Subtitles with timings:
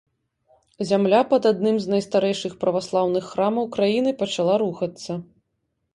[0.91, 5.11] Зямля пад адным з найстарэйшых праваслаўных храмаў краіны пачала рухацца.